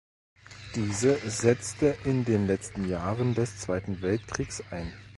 [0.73, 4.91] Diese setzte in den letzten Jahren des Zweiten Weltkriegs ein.